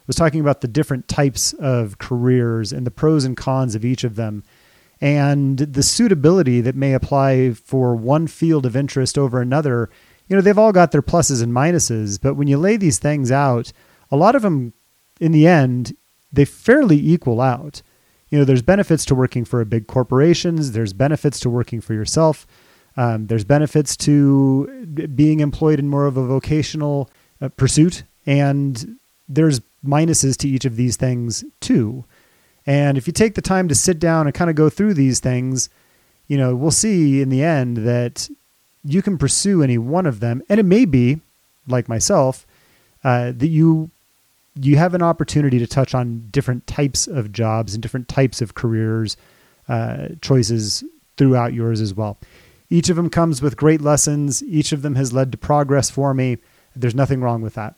was 0.07 0.17
talking 0.17 0.41
about 0.41 0.61
the 0.61 0.69
different 0.69 1.09
types 1.09 1.53
of 1.55 1.99
careers 1.99 2.73
and 2.73 2.87
the 2.87 2.93
pros 2.93 3.25
and 3.25 3.37
cons 3.37 3.75
of 3.75 3.85
each 3.85 4.05
of 4.05 4.15
them, 4.15 4.45
and 5.01 5.59
the 5.59 5.83
suitability 5.83 6.61
that 6.61 6.75
may 6.77 6.95
apply 6.95 7.53
for 7.53 7.95
one 7.95 8.27
field 8.27 8.67
of 8.67 8.77
interest 8.77 9.19
over 9.19 9.41
another. 9.41 9.91
You 10.29 10.37
know, 10.37 10.43
they've 10.43 10.59
all 10.59 10.73
got 10.73 10.93
their 10.93 11.03
pluses 11.03 11.43
and 11.43 11.53
minuses, 11.53 12.19
but 12.21 12.35
when 12.35 12.49
you 12.49 12.57
lay 12.57 12.77
these 12.77 12.99
things 12.99 13.31
out, 13.31 13.73
a 14.11 14.17
lot 14.17 14.35
of 14.35 14.43
them 14.43 14.73
in 15.21 15.33
the 15.33 15.47
end, 15.47 15.97
they 16.33 16.45
fairly 16.45 16.97
equal 16.97 17.41
out. 17.41 17.83
You 18.29 18.39
know, 18.39 18.45
there's 18.45 18.63
benefits 18.63 19.05
to 19.07 19.15
working 19.15 19.45
for 19.45 19.61
a 19.61 19.67
big 19.67 19.87
corporations. 19.87 20.73
There's 20.73 20.93
benefits 20.93 21.39
to 21.41 21.51
working 21.51 21.81
for 21.81 21.95
yourself. 21.95 22.47
Um, 22.97 23.27
there's 23.27 23.45
benefits 23.45 23.97
to 23.99 24.87
being 25.15 25.41
employed 25.41 25.79
in 25.79 25.89
more 25.89 26.07
of 26.07 26.17
a 26.17 26.27
vocational 26.27 27.11
uh, 27.41 27.49
pursuit, 27.51 28.05
and 28.25 28.99
there's 29.29 29.61
minuses 29.85 30.37
to 30.39 30.49
each 30.49 30.65
of 30.65 30.77
these 30.77 30.97
things 30.97 31.45
too. 31.61 32.05
And 32.67 32.97
if 32.97 33.07
you 33.07 33.13
take 33.13 33.35
the 33.35 33.43
time 33.43 33.69
to 33.69 33.75
sit 33.75 33.99
down 33.99 34.27
and 34.27 34.35
kind 34.35 34.51
of 34.51 34.57
go 34.57 34.71
through 34.71 34.95
these 34.95 35.21
things, 35.21 35.69
you 36.29 36.39
know, 36.39 36.55
we'll 36.55 36.71
see 36.71 37.21
in 37.21 37.29
the 37.29 37.43
end 37.43 37.79
that 37.79 38.29
you 38.85 39.03
can 39.03 39.19
pursue 39.19 39.63
any 39.63 39.79
one 39.79 40.07
of 40.07 40.21
them, 40.21 40.43
and 40.49 40.61
it 40.61 40.65
may 40.65 40.85
be, 40.85 41.21
like 41.67 41.89
myself, 41.89 42.47
uh, 43.03 43.33
that 43.33 43.49
you 43.49 43.91
you 44.57 44.77
have 44.77 44.95
an 44.95 45.03
opportunity 45.03 45.59
to 45.59 45.67
touch 45.67 45.95
on 45.95 46.29
different 46.31 46.67
types 46.67 47.09
of 47.09 47.33
jobs 47.33 47.75
and 47.75 47.83
different 47.83 48.09
types 48.09 48.41
of 48.41 48.55
careers 48.55 49.17
uh, 49.69 50.09
choices 50.21 50.85
throughout 51.17 51.53
yours 51.53 51.81
as 51.81 51.93
well. 51.93 52.17
Each 52.71 52.89
of 52.89 52.97
them 52.97 53.11
comes 53.11 53.43
with 53.43 53.57
great 53.57 53.81
lessons. 53.81 54.43
Each 54.45 54.71
of 54.71 54.83
them 54.83 54.95
has 54.95 55.13
led 55.13 55.33
to 55.33 55.39
progress 55.39 55.91
for 55.91 56.15
me. 56.15 56.39
There's 56.77 56.95
nothing 56.95 57.21
wrong 57.21 57.43
with 57.43 57.55
that. 57.55 57.75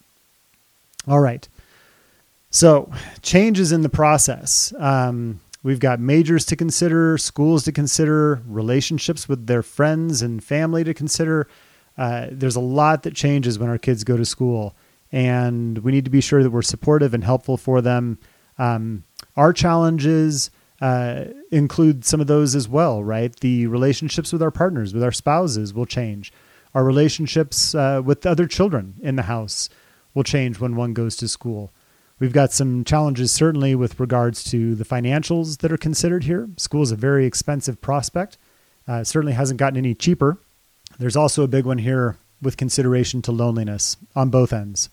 All 1.08 1.20
right. 1.20 1.48
So, 2.56 2.90
changes 3.20 3.70
in 3.70 3.82
the 3.82 3.90
process. 3.90 4.72
Um, 4.78 5.40
we've 5.62 5.78
got 5.78 6.00
majors 6.00 6.46
to 6.46 6.56
consider, 6.56 7.18
schools 7.18 7.64
to 7.64 7.72
consider, 7.72 8.40
relationships 8.46 9.28
with 9.28 9.46
their 9.46 9.62
friends 9.62 10.22
and 10.22 10.42
family 10.42 10.82
to 10.82 10.94
consider. 10.94 11.48
Uh, 11.98 12.28
there's 12.30 12.56
a 12.56 12.60
lot 12.60 13.02
that 13.02 13.14
changes 13.14 13.58
when 13.58 13.68
our 13.68 13.76
kids 13.76 14.04
go 14.04 14.16
to 14.16 14.24
school, 14.24 14.74
and 15.12 15.76
we 15.80 15.92
need 15.92 16.06
to 16.06 16.10
be 16.10 16.22
sure 16.22 16.42
that 16.42 16.48
we're 16.48 16.62
supportive 16.62 17.12
and 17.12 17.24
helpful 17.24 17.58
for 17.58 17.82
them. 17.82 18.16
Um, 18.56 19.04
our 19.36 19.52
challenges 19.52 20.50
uh, 20.80 21.24
include 21.50 22.06
some 22.06 22.22
of 22.22 22.26
those 22.26 22.54
as 22.54 22.70
well, 22.70 23.04
right? 23.04 23.38
The 23.40 23.66
relationships 23.66 24.32
with 24.32 24.42
our 24.42 24.50
partners, 24.50 24.94
with 24.94 25.02
our 25.02 25.12
spouses, 25.12 25.74
will 25.74 25.84
change. 25.84 26.32
Our 26.72 26.84
relationships 26.84 27.74
uh, 27.74 28.00
with 28.02 28.24
other 28.24 28.46
children 28.46 28.94
in 29.02 29.16
the 29.16 29.24
house 29.24 29.68
will 30.14 30.24
change 30.24 30.58
when 30.58 30.74
one 30.74 30.94
goes 30.94 31.16
to 31.18 31.28
school. 31.28 31.70
We've 32.18 32.32
got 32.32 32.52
some 32.52 32.82
challenges 32.84 33.30
certainly 33.30 33.74
with 33.74 34.00
regards 34.00 34.42
to 34.44 34.74
the 34.74 34.84
financials 34.84 35.58
that 35.58 35.70
are 35.70 35.76
considered 35.76 36.24
here. 36.24 36.48
School 36.56 36.82
is 36.82 36.90
a 36.90 36.96
very 36.96 37.26
expensive 37.26 37.80
prospect. 37.82 38.38
Uh, 38.88 39.04
certainly 39.04 39.34
hasn't 39.34 39.58
gotten 39.58 39.76
any 39.76 39.94
cheaper. 39.94 40.38
There's 40.98 41.16
also 41.16 41.42
a 41.42 41.48
big 41.48 41.66
one 41.66 41.78
here 41.78 42.16
with 42.40 42.56
consideration 42.56 43.20
to 43.22 43.32
loneliness 43.32 43.98
on 44.14 44.30
both 44.30 44.52
ends. 44.52 44.88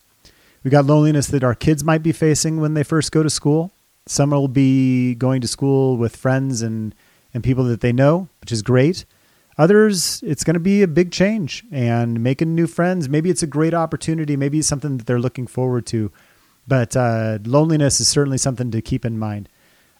We've 0.63 0.71
got 0.71 0.85
loneliness 0.85 1.27
that 1.27 1.43
our 1.43 1.55
kids 1.55 1.83
might 1.83 2.03
be 2.03 2.11
facing 2.11 2.59
when 2.59 2.73
they 2.73 2.83
first 2.83 3.11
go 3.11 3.23
to 3.23 3.29
school. 3.29 3.71
Some 4.05 4.31
will 4.31 4.49
be 4.49 5.15
going 5.15 5.39
to 5.41 5.47
school 5.47 5.95
with 5.95 6.15
friends 6.17 6.61
and, 6.61 6.93
and 7.33 7.41
people 7.41 7.63
that 7.65 7.79
they 7.79 7.93
know, 7.93 8.27
which 8.41 8.51
is 8.51 8.61
great. 8.61 9.05
Others, 9.57 10.23
it's 10.25 10.43
going 10.43 10.55
to 10.55 10.59
be 10.59 10.81
a 10.81 10.87
big 10.87 11.11
change 11.11 11.63
and 11.71 12.21
making 12.21 12.55
new 12.55 12.67
friends. 12.67 13.07
Maybe 13.07 13.29
it's 13.29 13.43
a 13.43 13.47
great 13.47 13.73
opportunity. 13.73 14.35
Maybe 14.35 14.59
it's 14.59 14.67
something 14.67 14.97
that 14.97 15.05
they're 15.05 15.19
looking 15.19 15.47
forward 15.47 15.85
to 15.87 16.11
but 16.67 16.95
uh, 16.95 17.39
loneliness 17.43 17.99
is 17.99 18.07
certainly 18.07 18.37
something 18.37 18.71
to 18.71 18.81
keep 18.81 19.05
in 19.05 19.17
mind. 19.17 19.49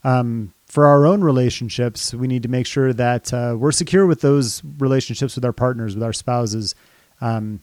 Um, 0.03 0.53
for 0.65 0.85
our 0.85 1.05
own 1.05 1.23
relationships, 1.23 2.13
we 2.13 2.27
need 2.27 2.43
to 2.43 2.49
make 2.49 2.65
sure 2.65 2.93
that 2.93 3.33
uh, 3.33 3.55
we're 3.57 3.71
secure 3.71 4.05
with 4.05 4.21
those 4.21 4.63
relationships 4.79 5.35
with 5.35 5.45
our 5.45 5.53
partners, 5.53 5.95
with 5.95 6.03
our 6.03 6.13
spouses. 6.13 6.73
Um, 7.21 7.61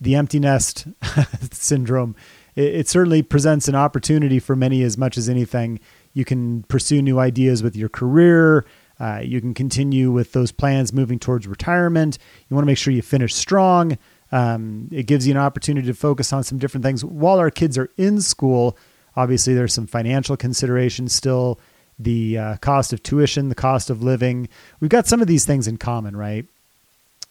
the 0.00 0.14
empty 0.16 0.38
nest 0.38 0.86
syndrome, 1.50 2.14
it, 2.54 2.74
it, 2.74 2.88
certainly 2.88 3.22
presents 3.22 3.68
an 3.68 3.74
opportunity 3.74 4.38
for 4.38 4.54
many 4.54 4.82
as 4.82 4.98
much 4.98 5.16
as 5.16 5.28
anything. 5.28 5.80
You 6.12 6.24
can 6.24 6.64
pursue 6.64 7.00
new 7.00 7.18
ideas 7.18 7.62
with 7.62 7.74
your 7.74 7.88
career. 7.88 8.66
Uh, 9.00 9.20
you 9.24 9.40
can 9.40 9.54
continue 9.54 10.10
with 10.10 10.32
those 10.32 10.52
plans 10.52 10.92
moving 10.92 11.18
towards 11.18 11.46
retirement. 11.46 12.18
You 12.48 12.54
want 12.54 12.64
to 12.64 12.66
make 12.66 12.78
sure 12.78 12.92
you 12.92 13.02
finish 13.02 13.34
strong. 13.34 13.96
Um, 14.32 14.88
it 14.90 15.06
gives 15.06 15.26
you 15.26 15.32
an 15.34 15.38
opportunity 15.38 15.86
to 15.86 15.94
focus 15.94 16.32
on 16.32 16.42
some 16.42 16.58
different 16.58 16.84
things 16.84 17.04
while 17.04 17.38
our 17.38 17.50
kids 17.50 17.76
are 17.76 17.90
in 17.98 18.20
school. 18.22 18.76
Obviously, 19.14 19.52
there's 19.52 19.74
some 19.74 19.86
financial 19.86 20.38
considerations 20.38 21.12
still, 21.12 21.60
the 21.98 22.38
uh, 22.38 22.56
cost 22.56 22.94
of 22.94 23.02
tuition, 23.02 23.50
the 23.50 23.54
cost 23.54 23.90
of 23.90 24.02
living. 24.02 24.48
We've 24.80 24.88
got 24.90 25.06
some 25.06 25.20
of 25.20 25.26
these 25.26 25.44
things 25.44 25.68
in 25.68 25.76
common, 25.76 26.16
right? 26.16 26.46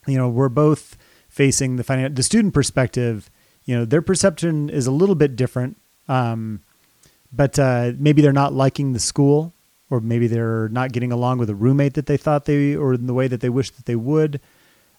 You 0.06 0.18
know, 0.18 0.30
we're 0.30 0.50
both 0.50 0.96
facing 1.28 1.78
the 1.78 1.84
finan- 1.84 2.16
the 2.16 2.24
student 2.24 2.54
perspective. 2.54 3.32
You 3.66 3.78
know, 3.78 3.86
their 3.86 4.02
perception 4.04 4.70
is 4.70 4.86
a 4.86 4.92
little 4.92 5.16
bit 5.16 5.36
different, 5.36 5.78
um, 6.08 6.62
but 7.34 7.58
uh, 7.58 7.94
maybe 7.98 8.22
they're 8.22 8.32
not 8.32 8.54
liking 8.54 8.94
the 8.94 9.00
school, 9.00 9.54
or 9.90 10.02
maybe 10.02 10.28
they're 10.28 10.70
not 10.70 10.92
getting 10.92 11.12
along 11.12 11.40
with 11.40 11.50
a 11.50 11.56
roommate 11.56 11.96
that 11.96 12.06
they 12.06 12.18
thought 12.18 12.46
they, 12.46 12.76
or 12.76 12.94
in 12.94 13.08
the 13.08 13.14
way 13.14 13.28
that 13.28 13.42
they 13.42 13.50
wish 13.50 13.72
that 13.72 13.86
they 13.86 13.96
would. 13.96 14.40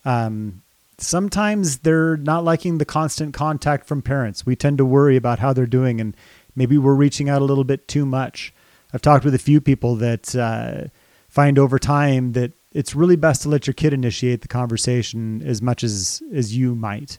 Um, 0.04 0.62
sometimes 1.02 1.78
they're 1.78 2.16
not 2.16 2.44
liking 2.44 2.78
the 2.78 2.84
constant 2.84 3.34
contact 3.34 3.86
from 3.86 4.02
parents. 4.02 4.46
We 4.46 4.56
tend 4.56 4.78
to 4.78 4.84
worry 4.84 5.16
about 5.16 5.38
how 5.38 5.52
they're 5.52 5.66
doing, 5.66 6.00
and 6.00 6.16
maybe 6.56 6.78
we're 6.78 6.94
reaching 6.94 7.28
out 7.28 7.42
a 7.42 7.44
little 7.44 7.64
bit 7.64 7.88
too 7.88 8.06
much. 8.06 8.52
I've 8.92 9.02
talked 9.02 9.24
with 9.24 9.34
a 9.34 9.38
few 9.38 9.60
people 9.60 9.96
that 9.96 10.34
uh, 10.34 10.88
find 11.28 11.58
over 11.58 11.78
time 11.78 12.32
that 12.32 12.52
it's 12.72 12.94
really 12.94 13.16
best 13.16 13.42
to 13.42 13.48
let 13.48 13.66
your 13.66 13.74
kid 13.74 13.92
initiate 13.92 14.42
the 14.42 14.48
conversation 14.48 15.42
as 15.42 15.60
much 15.60 15.82
as 15.84 16.22
as 16.32 16.56
you 16.56 16.74
might. 16.74 17.18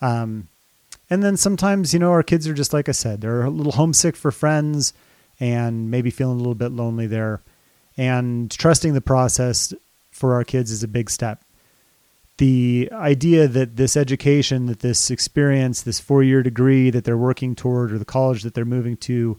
Um, 0.00 0.48
and 1.08 1.22
then 1.22 1.36
sometimes, 1.36 1.92
you 1.92 1.98
know, 1.98 2.10
our 2.10 2.22
kids 2.22 2.48
are 2.48 2.54
just 2.54 2.72
like 2.72 2.88
I 2.88 2.92
said, 2.92 3.20
they're 3.20 3.42
a 3.42 3.50
little 3.50 3.72
homesick 3.72 4.16
for 4.16 4.30
friends 4.30 4.94
and 5.38 5.90
maybe 5.90 6.10
feeling 6.10 6.36
a 6.36 6.38
little 6.38 6.54
bit 6.54 6.72
lonely 6.72 7.06
there. 7.06 7.40
And 7.96 8.50
trusting 8.50 8.94
the 8.94 9.00
process 9.00 9.74
for 10.10 10.34
our 10.34 10.44
kids 10.44 10.70
is 10.70 10.82
a 10.82 10.88
big 10.88 11.10
step 11.10 11.42
the 12.38 12.88
idea 12.92 13.46
that 13.46 13.76
this 13.76 13.96
education, 13.96 14.66
that 14.66 14.80
this 14.80 15.10
experience, 15.10 15.82
this 15.82 16.00
four 16.00 16.22
year 16.22 16.42
degree 16.42 16.90
that 16.90 17.04
they're 17.04 17.18
working 17.18 17.54
toward, 17.54 17.92
or 17.92 17.98
the 17.98 18.04
college 18.04 18.42
that 18.42 18.54
they're 18.54 18.64
moving 18.64 18.96
to, 18.98 19.38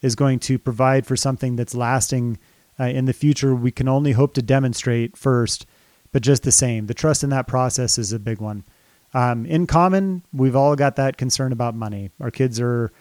is 0.00 0.14
going 0.14 0.38
to 0.40 0.58
provide 0.58 1.06
for 1.06 1.16
something 1.16 1.56
that's 1.56 1.74
lasting 1.74 2.38
uh, 2.78 2.84
in 2.84 3.04
the 3.04 3.12
future, 3.12 3.54
we 3.54 3.70
can 3.70 3.88
only 3.88 4.12
hope 4.12 4.32
to 4.34 4.42
demonstrate 4.42 5.16
first. 5.16 5.66
But 6.12 6.22
just 6.22 6.42
the 6.42 6.52
same, 6.52 6.86
the 6.86 6.94
trust 6.94 7.22
in 7.22 7.30
that 7.30 7.46
process 7.46 7.98
is 7.98 8.12
a 8.12 8.18
big 8.18 8.40
one. 8.40 8.64
Um, 9.12 9.44
in 9.46 9.66
common, 9.66 10.22
we've 10.32 10.56
all 10.56 10.76
got 10.76 10.96
that 10.96 11.16
concern 11.16 11.52
about 11.52 11.74
money. 11.74 12.10
Our 12.20 12.30
kids 12.30 12.60
are 12.60 12.92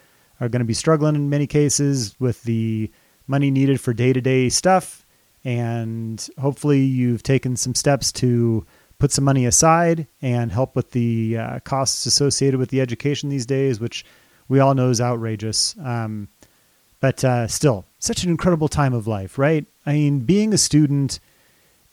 are 0.42 0.48
going 0.48 0.62
to 0.62 0.66
be 0.66 0.74
struggling 0.74 1.16
in 1.16 1.30
many 1.30 1.48
cases 1.48 2.16
with 2.18 2.44
the 2.44 2.90
money 3.28 3.52
needed 3.52 3.82
for 3.82 3.94
day 3.94 4.14
to 4.14 4.22
day 4.22 4.50
stuff, 4.50 5.06
and 5.44 6.28
hopefully, 6.40 6.82
you've 6.82 7.24
taken 7.24 7.56
some 7.56 7.76
steps 7.76 8.12
to 8.14 8.66
put 9.00 9.12
some 9.12 9.24
money 9.24 9.46
aside 9.46 10.08
and 10.22 10.52
help 10.52 10.76
with 10.76 10.92
the 10.92 11.38
uh, 11.38 11.60
costs 11.62 12.06
associated 12.06 12.60
with 12.60 12.70
the 12.70 12.82
education 12.82 13.30
these 13.30 13.46
days, 13.46 13.80
which 13.80 14.06
we 14.50 14.60
all 14.60 14.76
know 14.76 14.90
is 14.90 15.02
outrageous. 15.02 15.76
Um, 15.84 16.28
but 17.00 17.24
uh, 17.24 17.48
still, 17.48 17.86
such 18.00 18.24
an 18.24 18.30
incredible 18.30 18.68
time 18.68 18.94
of 18.94 19.08
life, 19.08 19.38
right? 19.38 19.66
I 19.86 19.94
mean, 19.94 20.20
being 20.20 20.54
a 20.54 20.58
student, 20.58 21.22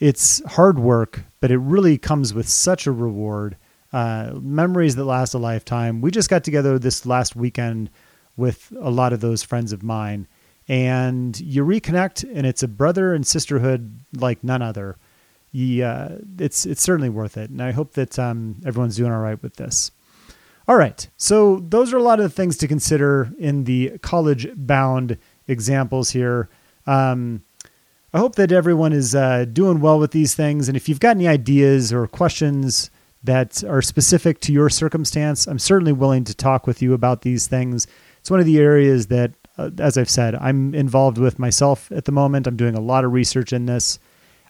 it's 0.00 0.44
hard 0.44 0.80
work, 0.80 1.22
but 1.40 1.52
it 1.52 1.58
really 1.58 1.96
comes 1.96 2.34
with 2.34 2.48
such 2.48 2.86
a 2.86 2.92
reward. 2.92 3.56
Uh, 3.92 4.32
memories 4.42 4.96
that 4.96 5.04
last 5.04 5.32
a 5.32 5.38
lifetime. 5.38 6.00
We 6.00 6.10
just 6.10 6.28
got 6.28 6.42
together 6.42 6.76
this 6.78 7.06
last 7.06 7.36
weekend 7.36 7.88
with 8.36 8.72
a 8.78 8.90
lot 8.90 9.12
of 9.12 9.20
those 9.20 9.44
friends 9.44 9.72
of 9.72 9.82
mine, 9.82 10.26
and 10.66 11.38
you 11.40 11.64
reconnect, 11.64 12.28
and 12.34 12.46
it's 12.46 12.64
a 12.64 12.68
brother 12.68 13.14
and 13.14 13.24
sisterhood 13.24 14.00
like 14.12 14.42
none 14.42 14.60
other 14.60 14.96
uh, 15.82 16.08
it's 16.38 16.66
it's 16.66 16.82
certainly 16.82 17.08
worth 17.08 17.36
it. 17.36 17.50
And 17.50 17.62
I 17.62 17.72
hope 17.72 17.92
that 17.94 18.18
um, 18.18 18.60
everyone's 18.66 18.96
doing 18.96 19.12
all 19.12 19.20
right 19.20 19.42
with 19.42 19.56
this. 19.56 19.90
All 20.68 20.76
right, 20.76 21.08
so 21.16 21.60
those 21.68 21.92
are 21.92 21.96
a 21.96 22.02
lot 22.02 22.18
of 22.18 22.24
the 22.24 22.36
things 22.36 22.56
to 22.56 22.66
consider 22.66 23.32
in 23.38 23.64
the 23.64 23.98
college 23.98 24.48
bound 24.56 25.16
examples 25.46 26.10
here. 26.10 26.48
Um, 26.88 27.42
I 28.12 28.18
hope 28.18 28.34
that 28.34 28.50
everyone 28.50 28.92
is 28.92 29.14
uh, 29.14 29.44
doing 29.44 29.80
well 29.80 29.98
with 29.98 30.10
these 30.10 30.34
things. 30.34 30.68
And 30.68 30.76
if 30.76 30.88
you've 30.88 31.00
got 31.00 31.16
any 31.16 31.28
ideas 31.28 31.92
or 31.92 32.06
questions 32.08 32.90
that 33.22 33.62
are 33.62 33.82
specific 33.82 34.40
to 34.40 34.52
your 34.52 34.68
circumstance, 34.68 35.46
I'm 35.46 35.58
certainly 35.58 35.92
willing 35.92 36.24
to 36.24 36.34
talk 36.34 36.66
with 36.66 36.82
you 36.82 36.94
about 36.94 37.22
these 37.22 37.46
things. 37.46 37.86
It's 38.18 38.30
one 38.30 38.40
of 38.40 38.46
the 38.46 38.58
areas 38.58 39.06
that, 39.06 39.32
uh, 39.58 39.70
as 39.78 39.96
I've 39.96 40.10
said, 40.10 40.34
I'm 40.34 40.74
involved 40.74 41.18
with 41.18 41.38
myself 41.38 41.92
at 41.92 42.06
the 42.06 42.12
moment. 42.12 42.46
I'm 42.46 42.56
doing 42.56 42.74
a 42.74 42.80
lot 42.80 43.04
of 43.04 43.12
research 43.12 43.52
in 43.52 43.66
this. 43.66 43.98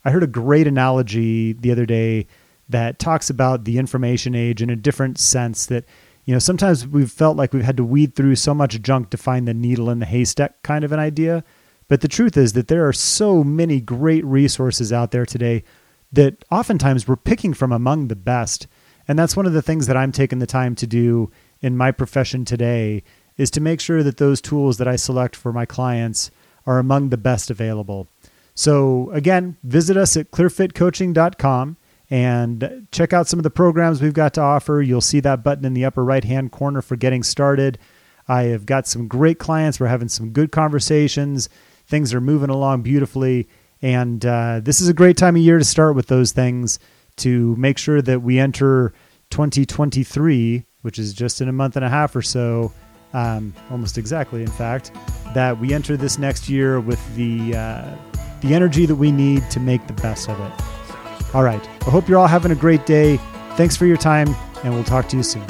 I 0.07 0.11
heard 0.11 0.23
a 0.23 0.29
great 0.29 0.69
analogy 0.69 1.53
the 1.53 1.73
other 1.73 1.85
day 1.85 2.29
that 2.69 3.01
talks 3.01 3.29
about 3.29 3.65
the 3.65 3.77
information 3.77 4.37
age 4.37 4.63
in 4.63 4.71
a 4.71 4.77
different 4.77 5.19
sense 5.19 5.67
that 5.67 5.85
you 6.27 6.33
know 6.33 6.39
sometimes 6.39 6.87
we've 6.87 7.11
felt 7.11 7.37
like 7.37 7.53
we've 7.53 7.65
had 7.65 7.77
to 7.79 7.85
weed 7.85 8.15
through 8.15 8.37
so 8.37 8.55
much 8.55 8.81
junk 8.81 9.11
to 9.11 9.17
find 9.17 9.49
the 9.49 9.55
needle 9.55 9.91
in 9.91 9.99
the 9.99 10.07
haystack 10.07 10.63
kind 10.63 10.85
of 10.85 10.93
an 10.93 11.01
idea 11.01 11.43
but 11.89 12.03
the 12.03 12.09
truth 12.09 12.37
is 12.37 12.53
that 12.53 12.69
there 12.69 12.87
are 12.87 12.93
so 12.93 13.43
many 13.43 13.81
great 13.81 14.25
resources 14.25 14.93
out 14.93 15.11
there 15.11 15.27
today 15.27 15.65
that 16.13 16.45
oftentimes 16.53 17.09
we're 17.09 17.17
picking 17.17 17.53
from 17.53 17.73
among 17.73 18.07
the 18.07 18.15
best 18.15 18.69
and 19.09 19.19
that's 19.19 19.37
one 19.37 19.47
of 19.47 19.55
the 19.55 19.63
things 19.63 19.89
that 19.89 19.97
I'm 19.97 20.13
taking 20.13 20.39
the 20.39 20.47
time 20.47 20.77
to 20.77 20.87
do 20.87 21.33
in 21.61 21.77
my 21.77 21.91
profession 21.91 22.45
today 22.45 23.03
is 23.37 23.51
to 23.51 23.61
make 23.61 23.81
sure 23.81 24.05
that 24.05 24.19
those 24.19 24.41
tools 24.41 24.79
that 24.79 24.87
I 24.87 24.95
select 24.95 25.35
for 25.35 25.53
my 25.53 25.67
clients 25.67 26.31
are 26.65 26.79
among 26.79 27.11
the 27.11 27.17
best 27.17 27.51
available. 27.51 28.09
So, 28.57 29.11
again, 29.11 29.59
visit 29.63 29.99
us 29.99 30.17
at 30.17 30.31
clearfitcoaching.com 30.31 31.77
and 32.09 32.87
check 32.91 33.13
out 33.13 33.29
some 33.29 33.39
of 33.39 33.43
the 33.43 33.51
programs 33.51 34.01
we've 34.01 34.15
got 34.15 34.33
to 34.35 34.41
offer. 34.41 34.81
You'll 34.81 35.03
see 35.03 35.21
that 35.21 35.45
button 35.45 35.67
in 35.67 35.75
the 35.75 35.85
upper 35.85 36.03
right 36.03 36.25
hand 36.25 36.53
corner 36.53 36.81
for 36.81 36.97
getting 36.97 37.23
started. 37.23 37.79
I 38.27 38.45
have 38.45 38.65
got 38.65 38.87
some 38.87 39.09
great 39.09 39.39
clients. 39.39 39.79
We're 39.79 39.89
having 39.89 40.09
some 40.09 40.31
good 40.31 40.53
conversations. 40.53 41.51
Things 41.87 42.15
are 42.15 42.21
moving 42.21 42.49
along 42.49 42.83
beautifully. 42.83 43.47
And 43.83 44.25
uh, 44.25 44.61
this 44.63 44.81
is 44.81 44.89
a 44.89 44.95
great 44.95 45.19
time 45.19 45.37
of 45.37 45.43
year 45.43 45.59
to 45.59 45.65
start 45.65 45.95
with 45.95 46.07
those 46.07 46.33
things 46.33 46.79
to 47.17 47.55
make 47.57 47.77
sure 47.77 48.01
that 48.01 48.23
we 48.23 48.39
enter 48.39 48.95
2023, 49.31 50.65
which 50.81 50.99
is 50.99 51.13
just 51.13 51.43
in 51.43 51.49
a 51.49 51.53
month 51.53 51.77
and 51.77 51.85
a 51.85 51.91
half 51.91 52.17
or 52.17 52.23
so, 52.23 52.73
um, 53.13 53.53
almost 53.71 53.99
exactly, 53.99 54.41
in 54.41 54.51
fact, 54.51 54.93
that 55.35 55.61
we 55.61 55.75
enter 55.75 55.97
this 55.97 56.19
next 56.19 56.49
year 56.49 56.81
with 56.81 57.15
the 57.17 57.55
uh, 57.55 57.97
the 58.41 58.55
energy 58.55 58.87
that 58.87 58.97
we 58.97 59.13
need 59.13 59.49
to 59.51 59.61
make 59.61 59.87
the 59.87 59.93
best 59.95 60.29
of 60.29 60.41
it. 60.41 61.35
All 61.35 61.43
right. 61.43 61.67
I 61.87 61.91
hope 61.91 62.09
you're 62.09 62.19
all 62.19 62.27
having 62.27 62.53
a 62.53 62.57
great 62.57 62.87
day. 62.87 63.19
Thanks 63.57 63.77
for 63.77 63.87
your 63.87 63.97
time, 63.97 64.35
and 64.65 64.75
we'll 64.75 64.85
talk 64.85 65.09
to 65.09 65.17
you 65.17 65.23
soon. 65.23 65.45